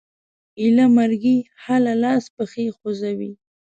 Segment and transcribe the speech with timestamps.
[0.61, 3.31] ایله مرګي حاله لاس پښې خوځوي